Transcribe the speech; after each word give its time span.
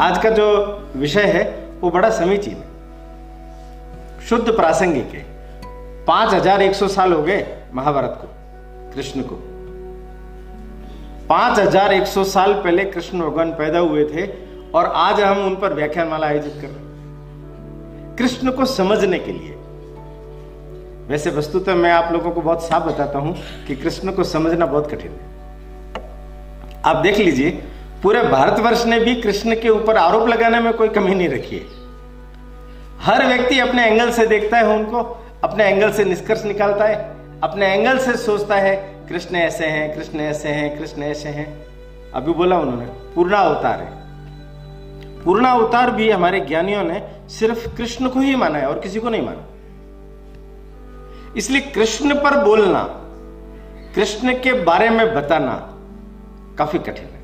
आज 0.00 0.18
का 0.22 0.30
जो 0.30 0.44
विषय 0.96 1.24
है, 1.26 1.42
वो 1.80 1.90
बड़ा 1.90 2.08
समीचीन 2.10 2.54
है। 2.54 4.26
शुद्ध 4.26 4.50
प्रासंगिक 4.50 5.14
है। 5.14 5.24
पाँच 6.06 6.34
हज़ार 6.34 6.62
एक 6.62 6.74
सौ 6.74 6.88
साल 6.88 7.12
हो 7.12 7.22
गए 7.22 7.46
महाभारत 7.74 8.18
को, 8.20 8.28
कृष्ण 8.94 9.22
को। 9.22 9.34
पाँच 11.28 11.58
हज़ार 11.58 11.92
एक 11.92 12.06
सौ 12.06 12.24
साल 12.24 12.52
पहले 12.54 12.84
कृष्ण 12.84 13.18
भगवान 13.20 13.50
पैदा 13.52 13.78
हुए 13.78 14.04
थे 14.04 14.26
और 14.72 14.86
आज 14.96 15.20
हम 15.20 15.44
उन 15.46 15.56
पर 15.56 15.72
व्याख्यान 15.74 16.08
माला 16.08 16.26
आयोजित 16.26 16.52
कर 16.52 16.68
रहे 16.68 16.76
हैं। 16.76 18.16
कृष्ण 18.16 18.50
को 18.50 18.64
समझने 18.66 19.18
के 19.18 19.32
लिए। 19.32 19.54
वैसे 21.08 21.30
वस्तुतः 21.30 21.74
मैं 21.74 21.90
आप 21.92 22.12
लोगों 22.12 22.30
को 22.30 22.40
बहुत 22.40 22.62
साफ़ 22.62 22.84
बताता 22.84 23.18
हूँ 23.18 23.34
कि 23.66 23.76
कृष्ण 23.76 24.12
को 24.12 24.24
समझना 24.26 24.66
बहुत 24.66 24.90
कठिन 24.90 25.10
है। 25.10 26.02
आप 26.84 26.96
देख 26.96 27.18
लीजिए 27.18 27.50
पूरे 28.02 28.22
भारतवर्ष 28.22 28.86
ने 28.86 29.00
भी 29.00 29.14
कृष्ण 29.14 29.54
के 29.54 29.68
ऊपर 29.68 29.96
आरोप 29.96 30.28
लगाने 30.28 30.60
में 30.60 30.72
कोई 30.72 30.88
कमी 30.88 31.14
नहीं 31.14 31.28
रखी 31.28 31.56
है। 31.56 31.64
हर 33.00 33.26
व्यक्ति 33.26 33.58
अपने 33.58 33.86
एंगल 33.86 34.10
से 34.10 34.26
देखता 34.26 34.56
है, 34.56 34.66
उनको 34.66 35.26
अपने 35.44 35.64
एंगल 35.64 35.92
से 35.92 36.04
निष्कर्ष 36.04 36.44
निकालता 36.44 36.84
है, 36.84 37.16
अपने 37.40 37.66
एंगल 37.66 37.98
से 37.98 38.16
सोचता 38.16 38.54
है, 38.54 38.76
कृष्ण 39.08 39.36
ऐसे 39.36 39.66
हैं, 39.66 39.96
कृष्ण 39.96 40.20
ऐसे 40.20 40.48
हैं, 40.48 40.78
कृष्ण 40.78 41.02
ऐसे 41.02 41.28
हैं। 41.28 41.66
अभी 42.14 42.32
बोला 42.32 42.58
उन्होंने, 42.58 42.86
पूर्णा 42.86 43.38
अवतार 43.38 43.80
है। 43.80 43.98
पूर्णा 45.24 45.50
अवतार 45.52 45.90
भी 45.90 46.10
हमारे 46.10 46.40
ज्ञानियों 46.40 46.84
ने 46.84 47.08
सिर्फ़ 47.28 47.76
कृष्ण 47.76 48.08
को 48.08 48.20
ही 48.20 48.36
माना 48.36 48.58
है 48.58 48.66
और 48.66 48.78
किसी 48.78 49.00
को 49.00 49.08
नहीं 49.08 49.22
माना। 49.22 49.44
इसलिए 51.36 51.60
कृष्ण 51.60 52.14
पर 52.14 52.44
बोलना, 52.44 52.84
कृष्ण 53.94 54.32
के 54.32 54.52
बारे 54.52 54.90
में 54.90 55.14
बताना 55.14 55.74
काफ़ी 56.58 56.78
कठिन 56.78 57.04
है। 57.04 57.17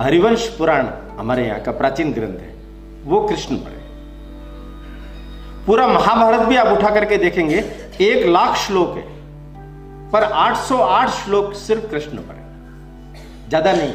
हरिवंश 0.00 0.46
पुराण 0.58 0.86
हमारे 1.18 1.46
यहाँ 1.46 1.60
का 1.62 1.72
प्राचीन 1.72 2.12
ग्रंथ 2.12 2.38
है। 2.38 2.52
वो 3.04 3.20
कृष्ण 3.22 3.56
पर 3.56 3.70
है 3.70 3.82
पूरा 5.66 5.86
महाभारत 5.88 6.40
भी 6.48 6.56
आप 6.56 6.66
उठा 6.68 6.90
करके 6.90 7.16
देखेंगे, 7.18 7.56
एक 8.02 8.26
लाख 8.26 8.56
श्लोक 8.58 8.96
है, 8.96 9.02
पर 10.12 10.22
808 10.24 11.08
श्लोक 11.16 11.52
सिर्फ़ 11.56 11.86
कृष्ण 11.90 12.18
पर 12.18 12.34
है 12.34 13.48
ज़्यादा 13.48 13.72
नहीं। 13.72 13.94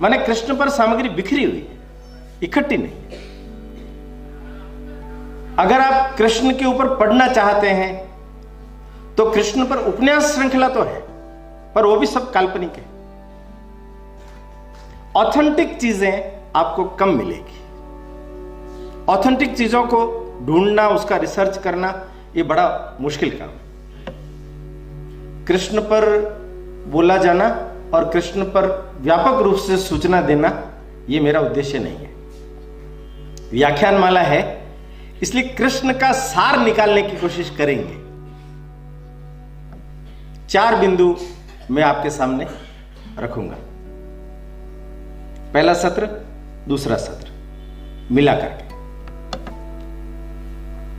माने 0.00 0.18
कृष्ण 0.18 0.56
पर 0.56 0.68
सामग्री 0.70 1.08
बिखरी 1.10 1.44
हुई 1.44 1.58
है, 1.60 1.78
इकट्ठी 2.42 2.76
नहीं। 2.76 3.20
अगर 5.58 5.80
आप 5.80 6.16
कृष्ण 6.18 6.52
के 6.52 6.64
ऊपर 6.66 6.94
पढ़ना 6.96 7.26
चाहते 7.28 7.68
हैं 7.70 7.92
तो 9.16 9.30
कृष्ण 9.30 9.64
पर 9.66 9.78
उपन्यास 9.78 10.34
श्रृंखला 10.34 10.68
तो 10.68 10.82
है, 10.82 11.00
पर 11.74 11.86
वो 11.86 11.96
भी 11.96 12.06
सब 12.08 12.30
काल्पनिक 12.32 12.76
है। 12.76 12.84
ऑथेंटिक 15.16 15.76
चीज़ें 15.78 16.12
आपको 16.56 16.84
कम 16.84 17.08
मिलेगी। 17.08 17.58
ऑथेंटिक 19.08 19.56
चीज़ों 19.56 19.82
को 19.86 19.98
ढूंढना, 20.46 20.88
उसका 20.88 21.16
रिसर्च 21.16 21.58
करना, 21.58 21.88
ये 22.36 22.42
बड़ा 22.42 22.96
मुश्किल 23.00 23.30
काम 23.30 23.48
है। 23.48 23.56
कृष्ण 25.46 25.80
पर 25.80 26.04
बोला 26.88 27.16
जाना 27.16 27.46
और 27.94 28.08
कृष्ण 28.10 28.44
पर 28.44 28.66
व्यापक 29.00 29.42
रूप 29.42 29.56
से 29.56 29.76
सूचना 29.76 30.20
देना, 30.20 30.48
ये 31.08 31.20
मेरा 31.20 31.40
उद्देश्य 31.40 31.78
नहीं 31.78 31.96
है। 31.96 32.10
व्याख्यान 33.50 33.94
माला 33.94 34.20
है, 34.20 34.40
इसलिए 35.22 35.48
कृष्ण 35.48 35.92
का 35.92 36.12
सार 36.12 36.58
निकालने 36.58 37.02
की 37.02 37.16
कोशिश 37.16 37.50
करेंगे। 37.50 38.00
चार 40.48 40.76
बिंदु 40.76 41.16
मैं 41.70 41.82
आपके 41.82 42.10
सामने 42.10 42.46
रखूँगा। 43.18 43.56
पहला 45.54 45.74
सत्र, 45.74 46.06
दूसरा 46.68 46.96
सत्र 46.96 47.28
मिला 48.10 48.34
करके 48.34 48.70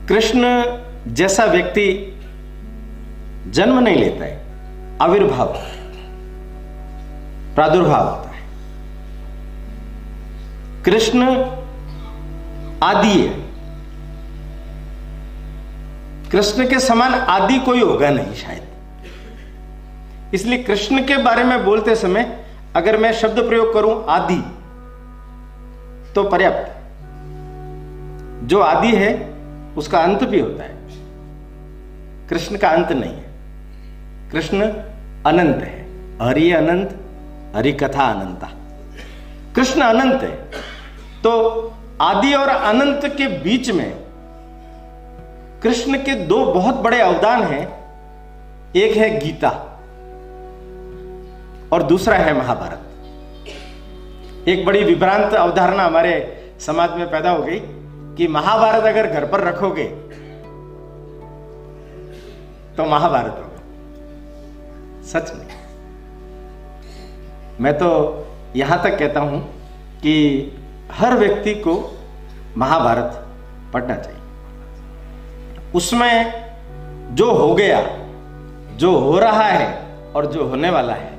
कृष्ण 0.08 0.44
जैसा 1.08 1.46
व्यक्ति 1.46 2.20
जन्म 3.48 3.80
नहीं 3.80 3.96
लेता 3.96 4.26
है, 4.26 4.46
आविर्भाव, 5.02 5.48
प्रादुर्भाव 7.56 8.10
होता 8.10 8.30
है। 8.30 8.44
कृष्ण 10.84 11.28
आदि 12.84 13.20
है। 13.20 13.44
कृष्ण 16.30 16.70
के 16.70 16.80
समान 16.80 17.14
आदि 17.14 17.60
कोई 17.60 17.82
होगा 17.82 18.10
नहीं 18.10 18.34
शायद। 18.34 18.64
इसलिए 20.34 20.64
कृष्ण 20.64 21.06
के 21.06 21.18
बारे 21.18 21.44
में 21.44 21.66
बोलते 21.66 21.96
समय 21.96 22.43
अगर 22.76 22.98
मैं 22.98 23.14
शब्द 23.14 23.40
प्रयोग 23.40 23.74
करूँ 23.74 24.06
आदि 24.06 24.44
तो 26.16 26.24
पर्याप्त। 26.24 26.70
जो 28.50 28.60
आदि 28.60 28.96
है, 28.96 29.34
उसका 29.78 30.00
अंत 30.00 30.24
भी 30.24 30.40
होता 30.40 30.64
है। 30.64 30.78
कृष्ण 32.28 32.58
का 32.58 32.70
अंत 32.70 32.92
नहीं 32.92 33.14
है। 33.14 33.32
कृष्ण 34.32 34.62
अनंत 35.26 35.56
है। 35.56 35.84
हरि 36.28 36.52
अनंत, 36.52 37.00
हरि 37.56 37.72
कथा 37.72 38.04
अनंता। 38.04 38.50
कृष्ण 39.56 39.82
अनंत 39.82 40.22
है। 40.22 40.36
तो 41.24 41.74
आदि 42.02 42.34
और 42.34 42.48
अनंत 42.48 43.06
के 43.06 43.28
बीच 43.28 43.72
में 43.72 43.92
कृष्ण 45.64 45.98
के 45.98 46.16
दो 46.16 46.54
बहुत 46.54 46.76
बड़े 46.76 47.02
अवदान 47.02 47.44
हैं। 47.44 47.84
एक 48.76 48.98
है 48.98 49.20
गीता। 49.20 49.73
और 51.74 51.84
दूसरा 51.84 52.16
है 52.16 52.34
महाभारत। 52.38 52.82
एक 54.48 54.66
बड़ी 54.66 54.84
विभ्रांत 54.84 55.34
अवधारणा 55.34 55.84
हमारे 55.84 56.14
समाज 56.60 56.90
में 56.92 57.10
पैदा 57.12 57.30
हो 57.30 57.44
गई 57.44 57.60
कि 58.18 58.28
महाभारत 58.28 58.84
अगर 58.84 59.08
घर 59.08 59.26
पर 59.26 59.44
रखोगे 59.44 59.86
तो 62.78 62.86
महाभारत 62.86 63.36
होगा। 63.38 63.62
सच 65.04 65.32
में। 65.34 65.48
मैं 67.60 67.74
तो 67.78 67.90
यहाँ 68.56 68.82
तक 68.84 68.98
कहता 69.00 69.20
हूँ 69.20 69.40
कि 70.02 70.14
हर 70.92 71.18
व्यक्ति 71.18 71.54
को 71.58 71.74
महाभारत 72.58 73.20
पढ़ना 73.74 73.96
चाहिए। 73.96 74.22
उसमें 75.76 76.16
जो 77.16 77.32
हो 77.32 77.54
गया, 77.56 77.82
जो 78.78 78.98
हो 79.00 79.20
रहा 79.20 79.44
है 79.44 79.68
और 80.16 80.26
जो 80.26 80.48
होने 80.48 80.70
वाला 80.70 80.94
है 80.94 81.13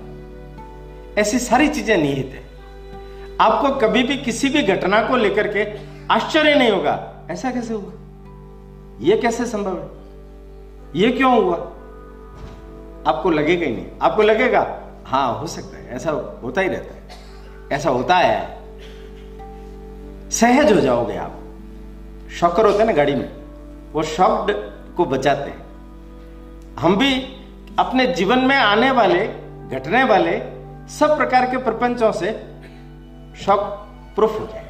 ऐसी 1.19 1.39
सारी 1.39 1.69
चीज़ें 1.69 1.97
निहित 1.97 2.31
है। 2.35 2.43
आपको 3.41 3.69
कभी 3.75 4.03
भी 4.03 4.17
किसी 4.17 4.49
भी 4.49 4.63
घटना 4.63 5.03
को 5.03 5.17
लेकर 5.17 5.49
के 5.49 5.65
आश्चर्य 6.11 6.55
नहीं 6.55 6.71
होगा। 6.71 7.27
ऐसा 7.31 7.51
कैसे 7.51 7.75
हुआ 7.75 7.93
यह 9.01 9.21
कैसे 9.21 9.47
संभव 9.47 9.79
है? 9.79 9.89
यह 10.97 11.17
क्यों 11.17 11.45
हुआ? 11.45 11.57
आपको 13.07 13.31
लगेगा 13.31 13.67
ही 13.67 13.73
नहीं। 13.73 13.87
आपको 14.03 14.23
लगेगा 14.23 14.81
हाँ 15.07 15.39
हो 15.39 15.47
सकता 15.47 15.77
है। 15.77 15.95
ऐसा 15.95 16.11
होता 16.43 16.61
ही 16.61 16.69
रहता 16.69 16.95
है। 16.95 17.03
ऐसा 17.73 17.91
होता 17.91 18.17
है। 18.17 18.59
सहज 20.31 20.73
हो 20.73 20.81
जाओगे 20.81 21.17
आप। 21.17 21.41
शॉकर 22.41 22.67
होते 22.67 22.79
हैं 22.79 22.87
ना 22.87 22.93
गाड़ी 22.93 23.15
में, 23.15 23.33
वो 23.93 24.03
शॉक्ड 24.03 24.55
को 24.97 25.05
बचाते 25.05 25.51
हैं। 25.51 25.65
हम 26.79 26.97
भी 26.97 27.21
अपने 27.79 28.07
जीवन 28.07 28.39
में 28.39 28.57
आने 28.57 28.91
वाले, 28.91 29.27
घटने 29.71 30.05
वाले 30.05 30.54
सब 30.89 31.17
प्रकार 31.17 31.51
के 31.51 31.57
प्रपंचों 31.57 32.13
से 32.13 32.33
शॉक 33.37 33.61
प्रूफ 34.15 34.41
हो 34.41 34.47
जाए। 34.47 34.64